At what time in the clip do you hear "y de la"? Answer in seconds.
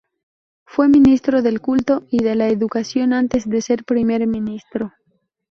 2.09-2.47